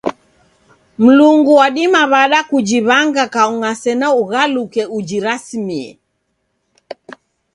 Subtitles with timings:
[1.03, 5.87] Mlungu wadima w'ada kujiw'anga kaung'a sena ughaluke ujirasimie?